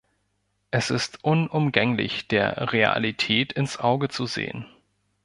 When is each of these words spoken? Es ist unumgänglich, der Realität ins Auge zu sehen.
Es 0.71 0.89
ist 0.89 1.23
unumgänglich, 1.23 2.27
der 2.27 2.73
Realität 2.73 3.53
ins 3.53 3.77
Auge 3.77 4.09
zu 4.09 4.25
sehen. 4.25 4.65